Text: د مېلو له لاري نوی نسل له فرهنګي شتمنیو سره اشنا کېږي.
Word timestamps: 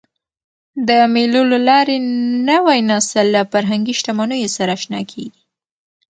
د 0.87 0.89
مېلو 1.13 1.41
له 1.51 1.59
لاري 1.69 1.97
نوی 2.49 2.79
نسل 2.89 3.25
له 3.35 3.41
فرهنګي 3.51 3.93
شتمنیو 3.99 4.53
سره 4.57 4.71
اشنا 4.77 5.01
کېږي. 5.11 5.41